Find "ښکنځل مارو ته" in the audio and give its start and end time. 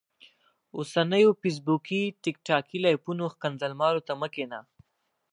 3.33-4.13